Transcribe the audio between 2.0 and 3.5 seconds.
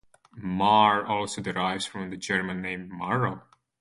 the German name Marro.